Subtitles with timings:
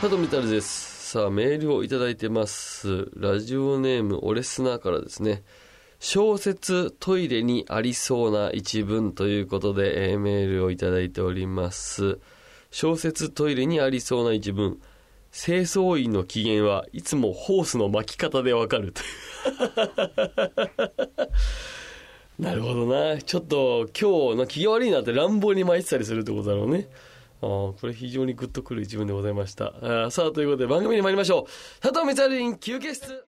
[0.00, 1.10] 佐藤みたるです。
[1.10, 3.10] さあ、メールをいただいてます。
[3.16, 5.42] ラジオネーム、オレスナーからですね。
[5.98, 12.20] 小説トイレにありそうな一文ということで、えーメールをいただいております。
[12.70, 14.78] 小説トイレにありそうな一文。
[15.32, 19.08] 清掃員の機嫌はいつもホースの巻き方でわかるという。
[22.38, 23.20] なるほどな。
[23.20, 26.88] ちょっと今日の機嫌悪いなって乱暴に巻いてたりするってことだろうね。
[27.40, 29.72] ああこれ非常にグッとくる一文でございました。
[30.06, 31.80] あさあ、ということで番組に参りましょう。
[31.80, 33.16] 佐藤光晴院休憩室。